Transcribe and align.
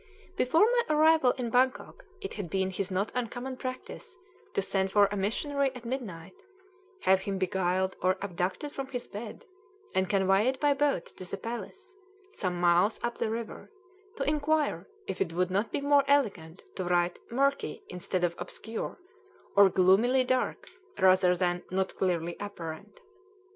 Before 0.35 0.65
my 0.65 0.81
arrival 0.95 1.29
in 1.37 1.51
Bangkok 1.51 2.05
it 2.21 2.33
had 2.33 2.49
been 2.49 2.71
his 2.71 2.89
not 2.89 3.11
uncommon 3.13 3.55
practice 3.57 4.17
to 4.55 4.59
send 4.63 4.91
for 4.91 5.05
a 5.11 5.15
missionary 5.15 5.69
at 5.75 5.85
midnight, 5.85 6.33
have 7.01 7.21
him 7.21 7.37
beguiled 7.37 7.95
or 8.01 8.17
abducted 8.19 8.71
from 8.71 8.87
his 8.87 9.07
bed, 9.07 9.45
and 9.93 10.09
conveyed 10.09 10.59
by 10.59 10.73
boat 10.73 11.05
to 11.17 11.23
the 11.23 11.37
palace, 11.37 11.93
some 12.31 12.59
miles 12.59 12.99
up 13.03 13.19
the 13.19 13.29
river, 13.29 13.69
to 14.15 14.23
inquire 14.27 14.87
if 15.05 15.21
it 15.21 15.33
would 15.33 15.51
not 15.51 15.71
be 15.71 15.81
more 15.81 16.03
elegant 16.07 16.63
to 16.77 16.83
write 16.85 17.19
murky 17.29 17.83
instead 17.87 18.23
of 18.23 18.33
obscure, 18.39 18.97
or 19.55 19.69
gloomily 19.69 20.23
dark 20.23 20.67
rather 20.97 21.35
than 21.37 21.61
not 21.69 21.95
clearly 21.95 22.35
apparent. 22.39 23.01